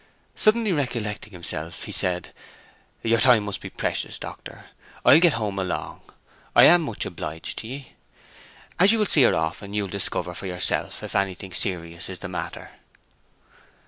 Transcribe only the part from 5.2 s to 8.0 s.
home along. I am much obliged to ye.